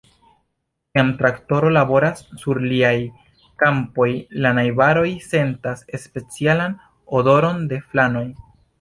Kiam 0.95 1.11
traktoro 1.19 1.69
laboras 1.75 2.23
sur 2.45 2.61
liaj 2.71 2.95
kampoj, 3.65 4.09
la 4.47 4.57
najbaroj 4.63 5.07
sentas 5.29 5.87
specialan 6.09 6.79
odoron 7.21 7.65
de 7.75 7.85
flanoj. 7.93 8.29